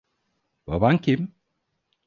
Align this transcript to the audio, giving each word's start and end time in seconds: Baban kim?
Baban 0.67 0.97
kim? 1.01 1.33